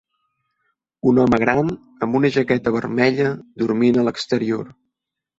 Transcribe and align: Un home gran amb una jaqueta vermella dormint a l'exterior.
Un 1.09 1.17
home 1.23 1.37
gran 1.41 1.67
amb 2.07 2.17
una 2.19 2.31
jaqueta 2.37 2.73
vermella 2.77 3.27
dormint 3.65 4.01
a 4.01 4.07
l'exterior. 4.07 4.73